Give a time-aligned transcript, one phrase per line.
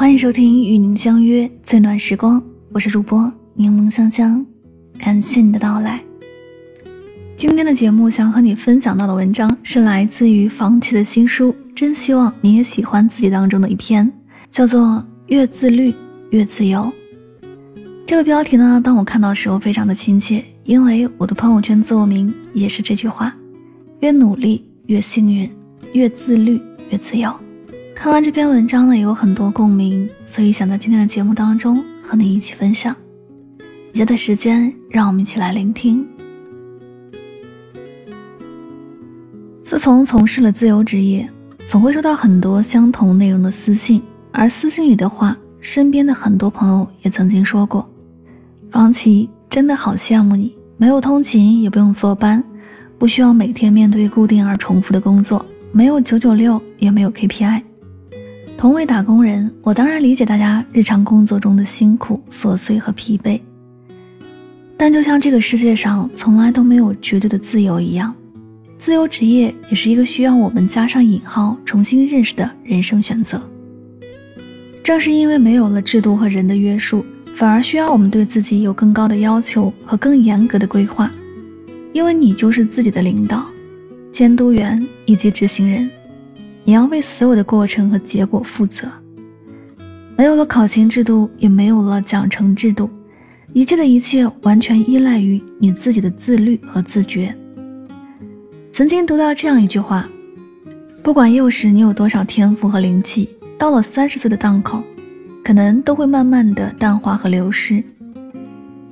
[0.00, 2.42] 欢迎收听与您相约最暖时光，
[2.72, 4.42] 我是主播柠檬香香，
[4.98, 6.02] 感谢你的到来。
[7.36, 14.10] 今天的节目想和你分享到的文章是来自于房琪的新书，真希望你也喜欢自己当中的一篇，
[14.48, 14.80] 叫做
[15.26, 15.94] 《越自律
[16.30, 16.80] 越自由》。
[18.06, 23.36] 这个标题呢，当我看到时候非常的亲切，因为我的朋友圈座名也是这句话：
[24.00, 25.50] 越努力越幸运，
[25.92, 26.58] 越自律
[26.88, 27.30] 越自由。
[28.02, 32.96] 看完这篇文章呢，也有很多共鸣，所以想在今天的节目当中和你一起分享。
[33.92, 36.02] 以下的时间，让我们一起来聆听。
[39.60, 41.28] 自从从事了自由职业，
[41.68, 47.86] 总会收到很多相同内容的私信，而私信里的话，身边的很多朋友也曾经说过
[48.72, 52.42] ：“方琦，真的好羡慕你，没有通勤，也不用坐班，
[52.96, 57.60] 不需要每天面对固定而重复的工作，没有九九六，也没有 KPI。”
[58.60, 63.40] 同为打工人，我当然理解大家日常工作中的辛苦、琐碎和疲惫。
[64.76, 68.14] 但就像这个世界上从来都没有绝对的自由一样，
[68.78, 73.40] 自由职业也是一个需要我们加上引号重新认识的人生选择。
[74.84, 77.02] 正是因为没有了制度和人的约束，
[77.36, 81.10] 反而需要我们对自己有更高的要求和更严格的规划，
[81.94, 83.46] 因为你就是自己的领导、
[84.12, 85.90] 监督员以及执行人。
[86.64, 88.88] 你要为所有的过程和结果负责。
[90.16, 92.90] 没有了考勤制度，也没有了奖惩制度，
[93.54, 97.34] 一切的一切完全依赖于你自己的自律和自觉。
[98.70, 100.06] 曾经读到这样一句话：
[101.02, 104.82] 不管幼时你有多少天赋和灵气，到了三十岁的档口，
[105.42, 107.82] 可能都会慢慢的淡化和流失。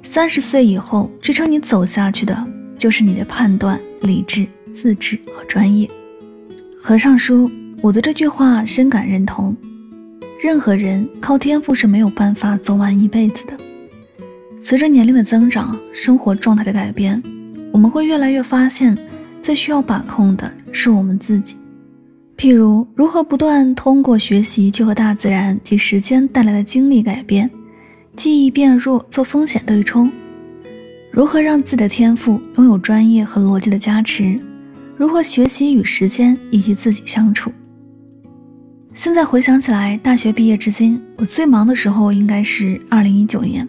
[0.02, 2.46] 三十岁以后，支撑你走下去的，
[2.78, 5.86] 就是你的判断、理智、自制和专业。
[6.80, 7.50] 合上书。
[7.80, 9.56] 我对这句话深感认同。
[10.42, 13.52] 任何人靠天赋是没有办法走完一辈子的。
[14.60, 17.22] 随着年龄的增长，生活状态的改变，
[17.72, 18.96] 我们会越来越发现，
[19.40, 21.56] 最需要把控的是我们自己。
[22.36, 27.50] 譬如，如何不断通过学习去和大自然及时间带来的经历改变，
[28.14, 30.08] 记忆变弱，做风险对冲；
[31.10, 34.38] 如何让自己的天赋拥有专业和逻辑的加持；
[34.96, 37.50] 如何学习与时间以及自己相处。
[38.98, 43.66] 现在回想起来，大学毕业至今，我最忙的时候应该是二零一九年。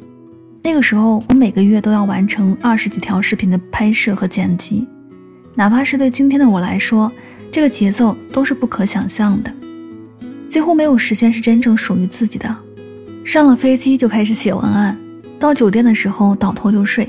[0.63, 4.87] 那个时候，我每个月都要完成二十几条视频的拍摄和剪辑，
[5.53, 7.11] 哪怕是对今天的我来说，
[7.51, 9.53] 这个节奏都是不可想象的。
[10.49, 12.57] 几乎没有时间是真正属于自己的。
[13.23, 14.97] 上了飞机就开始写文案，
[15.39, 17.07] 到酒店的时候倒头就睡，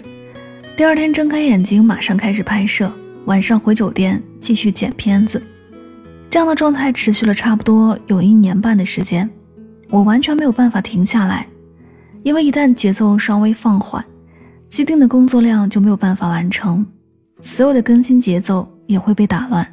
[0.77, 2.93] 第二天睁开眼睛马上开始拍摄，
[3.25, 5.43] 晚上回酒店继续剪片子。
[6.31, 9.29] 这样的状态持续了差不多有一年半的时间，
[9.89, 11.45] 我完全没有办法停下来，
[12.23, 14.05] 因为一旦节奏稍微放缓，
[14.69, 16.87] 既定的工作量就没有办法完成，
[17.41, 19.67] 所有的更新节奏也会被打乱。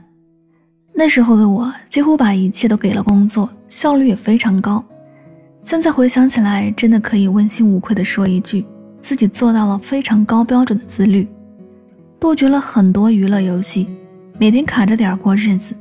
[0.96, 4.84] 那时候的我几乎把一切都给了工作，效率也非常高。
[5.62, 8.66] 现在回想起来，真的可以问心无愧地说一句，
[9.00, 11.28] 自己做到了非常高标准的自律，
[12.19, 13.88] 杜绝了很多娱乐游戏，
[14.40, 15.75] 每天卡着点过日子。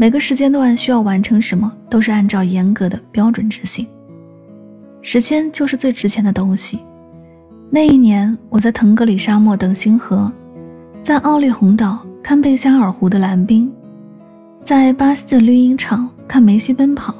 [0.00, 3.84] 每个时间段需要完成什么，都是按照严格的标准执行。
[5.02, 6.78] 时间就是最值钱的东西。
[7.68, 10.30] 那一年，我在腾格里沙漠等星河，
[11.02, 13.68] 在奥利洪岛看贝加尔湖的蓝冰，
[14.62, 17.12] 在巴西的绿茵场看梅西奔跑，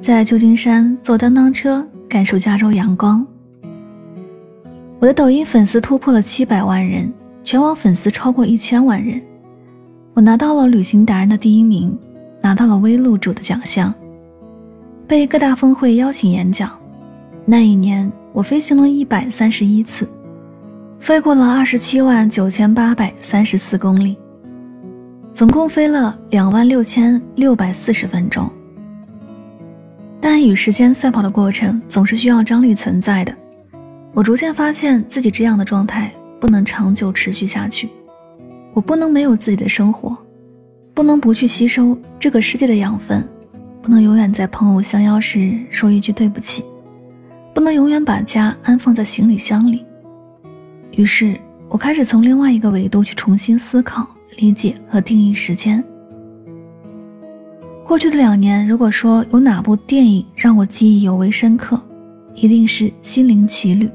[0.00, 3.24] 在旧金山坐当当车感受加州阳光。
[4.98, 7.08] 我的抖音粉丝突破了七百万人，
[7.44, 9.22] 全网粉丝超过一千万人。
[10.14, 11.98] 我拿到了旅行达人的第一名，
[12.40, 13.92] 拿到了微露主的奖项，
[15.08, 16.70] 被各大峰会邀请演讲。
[17.44, 20.08] 那一年，我飞行了一百三十一次，
[21.00, 24.16] 飞过了二十七万九千八百三十四公里，
[25.32, 28.48] 总共飞了两万六千六百四十分钟。
[30.20, 33.34] 但与时间赛跑的过程总是需要张力存在的。
[34.12, 36.08] 我逐渐发现自己这样的状态
[36.38, 37.90] 不能长久持续下去。
[38.74, 40.16] 我不能没有自己的生活，
[40.92, 43.26] 不能不去吸收这个世界的养分，
[43.80, 46.64] 不能永远在朋友相邀时说一句对不起，
[47.54, 49.84] 不能永远把家安放在行李箱里。
[50.90, 51.38] 于是，
[51.68, 54.04] 我开始从另外一个维度去重新思考、
[54.36, 55.82] 理解和定义时间。
[57.86, 61.80] 过去的两年，如果说有哪部电影让我记忆尤为深刻，
[62.34, 63.86] 一定是《心灵奇旅》。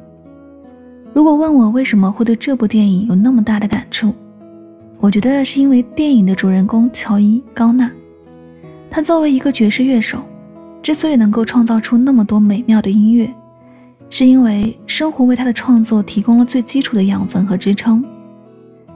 [1.14, 4.14] 如果问我为什么会对这部电影有那么大的感触？
[5.02, 7.90] 我觉得是因为电影的主人公乔伊·高纳，
[8.92, 10.22] 他作为一个爵士乐手，
[10.84, 13.34] 之所以能够创造出那么多美妙的音乐，
[14.10, 18.04] 是因为生活为他的创作提供了最基础的养分和支撑。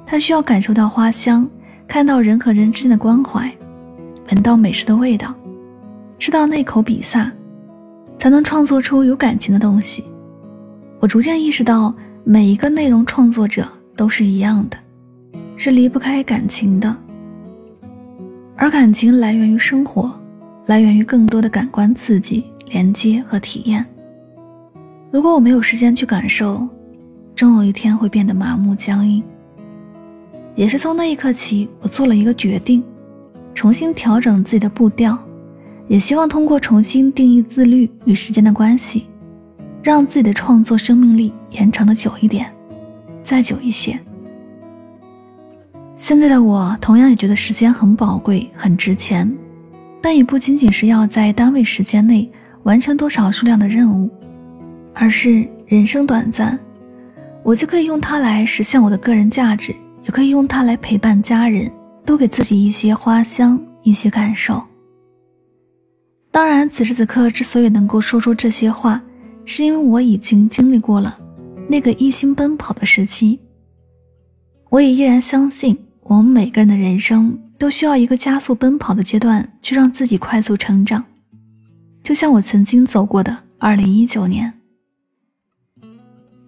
[0.06, 1.48] 他需要感受到花香，
[1.88, 3.50] 看到人和人之间的关怀，
[4.30, 5.34] 闻到美食的味道，
[6.20, 7.32] 吃到那口比萨，
[8.20, 10.04] 才能创作出有感情的东西。
[11.00, 11.96] 我逐渐意识到，
[12.26, 13.66] 每一个内容创作者
[13.96, 14.78] 都是一样的，
[15.56, 16.96] 是离不开感情的，
[18.56, 20.12] 而感情来源于生活，
[20.66, 23.86] 来源于更多的感官刺激、连接和体验。
[25.12, 26.68] 如果我没有时间去感受，
[27.36, 29.24] 终有一天会变得麻木僵硬。
[30.56, 32.84] 也是从那一刻起，我做了一个决定，
[33.56, 35.18] 重新调整自己的步调，
[35.88, 39.06] 也希望通过重新定义自律与时间的关系，
[39.82, 42.52] 让自己的创作生命力延长的久一点，
[43.24, 44.00] 再久一些。
[46.04, 49.34] 现在的我同样也觉得时间很宝贵、很值钱，
[50.02, 52.30] 但也不仅仅是要在单位时间内
[52.64, 54.10] 完成多少数量的任务。
[54.94, 56.60] 而是人生短暂，
[57.42, 59.74] 我就可以用它来实现我的个人价值，
[60.04, 61.72] 也可以用它来陪伴家人，
[62.04, 64.62] 多给自己一些花香，一些感受。
[66.34, 69.02] 当然，此时此刻之所以能够说出这些话，
[69.46, 71.18] 是因为我已经经历过了
[71.70, 73.40] 那个一心奔跑的时期。
[74.70, 81.04] 我也依然相信，我们每个人的人生都需要一个加速奔跑的阶段，去让自己快速成长。
[82.04, 84.52] 就像我曾经走过的二零一九年。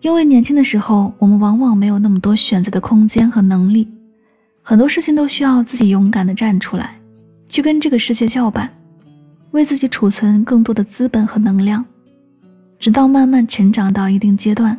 [0.02, 3.88] 因为年轻的时候，我们往往没有那么多选择的空间和能力，
[4.62, 6.96] 很多事情都需要自己勇敢的站出来，
[7.48, 8.70] 去跟这个世界叫板，
[9.52, 11.84] 为自己储存更多的资本和能量，
[12.78, 14.78] 直到慢慢成长到一定阶段，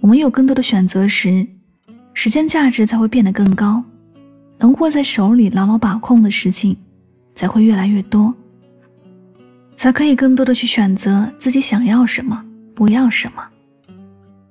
[0.00, 1.44] 我们有更多的选择时，
[2.14, 3.82] 时间价值才会变得更高，
[4.62, 6.76] 能握在手里牢牢把控的事情，
[7.34, 8.32] 才会越来越多，
[9.74, 12.40] 才可以更多的去选择自己想要什么，
[12.72, 13.42] 不要什么。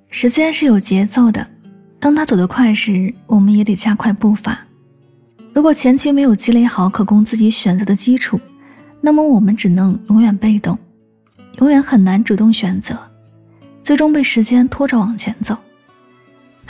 [0.10, 1.50] 时间是有节奏的，
[1.98, 4.60] 当他走得快时，我们也得加快步伐。
[5.54, 8.38] 如果前期没有积累好可供自己选择的基础，
[9.00, 10.78] 那么我们只能永远被动，
[11.60, 13.00] 永远很难主动选择，
[13.82, 15.56] 最终被时间拖着往前走。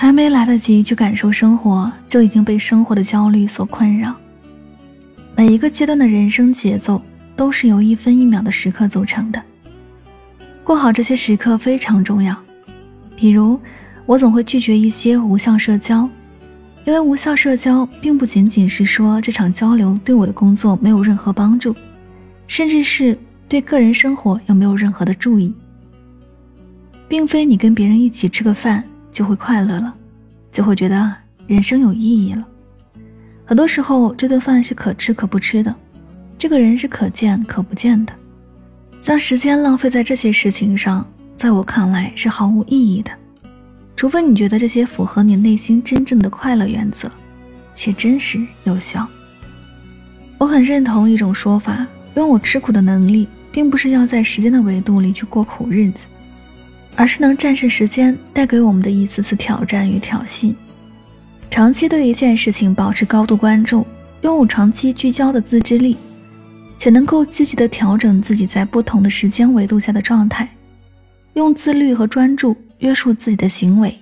[0.01, 4.15] 还没来得及去感受生活，就已经被生活的焦虑所困扰。
[5.35, 6.99] 每一个阶段的人生节奏
[7.35, 9.39] 都是由一分一秒的时刻组成的，
[10.63, 12.35] 过好这些时刻非常重要。
[13.15, 13.59] 比如，
[14.07, 16.09] 我总会拒绝一些无效社交，
[16.83, 21.75] 因为无效社交并不仅仅是说这场交流对我的工作没有任何帮助，
[22.47, 23.15] 甚至是
[23.47, 25.53] 对个人生活又没有任何的注意。
[27.07, 29.93] 并非你跟别人一起吃个饭就会快乐了，
[30.51, 31.13] 就会觉得
[31.47, 32.45] 人生有意义了。
[33.45, 35.75] 很多时候，这顿饭是可吃可不吃的，
[36.37, 38.13] 这个人是可见可不见的，
[39.01, 41.05] 将时间浪费在这些事情上。
[41.35, 43.09] 在我看来是毫无意义的，
[43.95, 47.09] 除非你觉得这些符合你内心真正的快乐原则，
[47.73, 49.07] 且真实有效。
[50.37, 56.05] 我很认同一种说法，拥有吃苦的能力，并不是要在时间的维度里去过苦日子，
[56.95, 60.53] 而是能战胜时间带给我们的一次次挑战与挑衅。
[61.49, 63.85] 长期对一件事情保持高度关注，
[64.21, 65.97] 拥有长期聚焦的自制力，
[66.77, 70.47] 且能够积极的调整自己在不同的时间维度下的状态。
[71.33, 73.97] 用自律和专注约束自己的行为，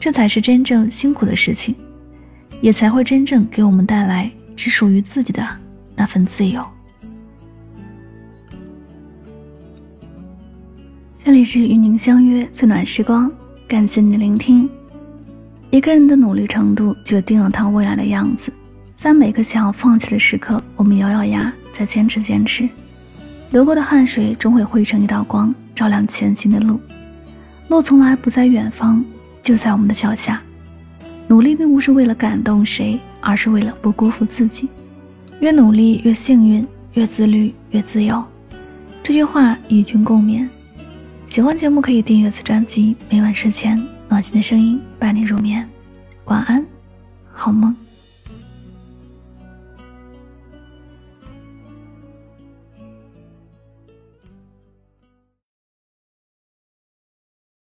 [0.00, 1.74] 这才是真正辛苦的事情，
[2.60, 5.46] 也才会真正给我们带来只属于自己的
[5.94, 6.66] 那份自由。
[11.24, 13.32] 这里是与您相约最暖时光，
[13.66, 14.68] 感谢你的聆听。
[15.70, 18.52] 一个人的努力程度决定了他未来的样子，
[18.94, 22.68] 在每个想要放弃的时刻，我们咬咬牙，再坚持坚持，
[23.52, 25.52] 流过的汗水终会汇成一道光。
[25.74, 26.78] 照亮前行的路，
[27.68, 29.02] 路从来不在远方，
[29.42, 30.42] 就在我们的脚下。
[31.26, 34.68] 努力并不是为了感动谁，而是为了不辜负自己。
[35.40, 38.22] 越努力越幸运，越自律越自由。
[39.02, 40.46] 这句话与君共勉。
[41.26, 43.76] 喜欢节目可以订阅此专辑，每晚睡前
[44.08, 45.68] 暖心的声音伴你入眠。
[46.26, 46.64] 晚安，
[47.32, 47.74] 好梦。